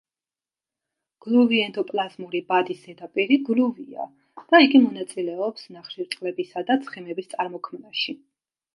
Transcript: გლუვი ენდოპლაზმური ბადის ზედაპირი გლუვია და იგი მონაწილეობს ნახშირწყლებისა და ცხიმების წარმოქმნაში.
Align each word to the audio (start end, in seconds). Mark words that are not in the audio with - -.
გლუვი 1.25 1.59
ენდოპლაზმური 1.65 2.41
ბადის 2.47 2.81
ზედაპირი 2.87 3.39
გლუვია 3.51 4.09
და 4.55 4.65
იგი 4.67 4.85
მონაწილეობს 4.89 5.71
ნახშირწყლებისა 5.79 6.69
და 6.73 6.83
ცხიმების 6.91 7.35
წარმოქმნაში. 7.39 8.23